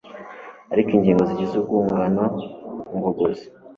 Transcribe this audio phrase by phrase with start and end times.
[0.73, 2.23] ariko ingingo zigize urwungano
[2.97, 3.45] ngogozi